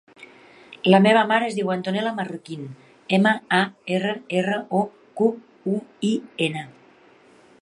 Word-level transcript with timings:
La 0.93 0.99
meva 1.05 1.21
mare 1.31 1.49
es 1.49 1.57
diu 1.57 1.69
Antonella 1.73 2.13
Marroquin: 2.21 2.65
ema, 3.19 3.35
a, 3.61 3.61
erra, 3.99 4.17
erra, 4.43 4.61
o, 4.83 4.85
cu, 5.21 5.33
u, 5.77 5.81
i, 6.15 6.17
ena. 6.51 6.69